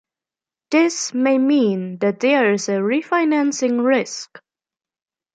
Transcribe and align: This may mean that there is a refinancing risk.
This 0.71 1.13
may 1.13 1.37
mean 1.37 1.99
that 1.99 2.21
there 2.21 2.53
is 2.53 2.69
a 2.69 2.79
refinancing 2.81 3.85
risk. 3.85 4.41